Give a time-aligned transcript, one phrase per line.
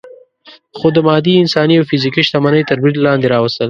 [0.77, 3.59] خو د مادي، انساني او فزیکي شتمنۍ تر برید لاندې راوستل.